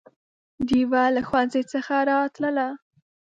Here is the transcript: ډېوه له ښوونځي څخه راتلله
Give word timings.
ډېوه 0.67 1.03
له 1.15 1.21
ښوونځي 1.27 1.63
څخه 1.71 1.95
راتلله 2.09 2.67